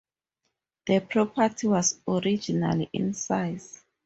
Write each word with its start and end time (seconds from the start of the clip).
The 0.87 0.99
property 1.01 1.67
was 1.67 2.01
originally 2.07 2.89
in 2.91 3.13
size. 3.13 3.83